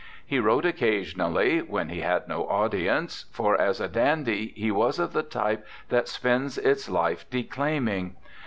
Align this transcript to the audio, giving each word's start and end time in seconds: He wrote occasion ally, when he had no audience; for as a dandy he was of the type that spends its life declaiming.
He 0.25 0.39
wrote 0.39 0.65
occasion 0.65 1.21
ally, 1.21 1.59
when 1.59 1.89
he 1.89 2.01
had 2.01 2.27
no 2.27 2.47
audience; 2.47 3.25
for 3.29 3.61
as 3.61 3.79
a 3.79 3.87
dandy 3.87 4.51
he 4.55 4.71
was 4.71 4.97
of 4.97 5.13
the 5.13 5.21
type 5.21 5.63
that 5.89 6.07
spends 6.07 6.57
its 6.57 6.89
life 6.89 7.29
declaiming. 7.29 8.15